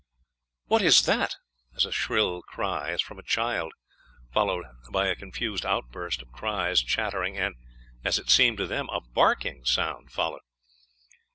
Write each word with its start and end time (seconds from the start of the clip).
"What 0.65 0.81
is 0.81 1.05
that?" 1.05 1.35
as 1.75 1.85
a 1.85 1.91
shrill 1.91 2.41
cry, 2.41 2.89
as 2.89 3.03
from 3.03 3.19
a 3.19 3.21
child, 3.21 3.71
followed 4.33 4.65
by 4.91 5.05
a 5.05 5.15
confused 5.15 5.63
outburst 5.63 6.23
of 6.23 6.31
cries, 6.31 6.81
chattering, 6.81 7.37
and, 7.37 7.53
as 8.03 8.17
it 8.17 8.31
seemed 8.31 8.57
to 8.57 8.65
them, 8.65 8.89
a 8.89 8.99
barking 8.99 9.63
sound, 9.63 10.11
followed. 10.11 10.41